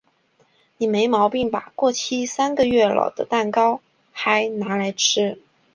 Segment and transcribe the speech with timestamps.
[0.77, 1.71] 你没毛病吧？
[1.75, 3.81] 过期三个月了的蛋糕
[4.11, 5.39] 嗨拿来吃？